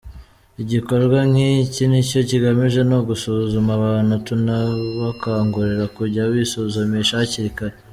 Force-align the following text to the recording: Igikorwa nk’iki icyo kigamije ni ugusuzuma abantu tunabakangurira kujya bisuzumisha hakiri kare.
Igikorwa 0.63 1.19
nk’iki 1.29 1.83
icyo 2.03 2.19
kigamije 2.29 2.79
ni 2.87 2.95
ugusuzuma 2.97 3.71
abantu 3.79 4.13
tunabakangurira 4.27 5.85
kujya 5.97 6.23
bisuzumisha 6.33 7.15
hakiri 7.21 7.51
kare. 7.57 7.75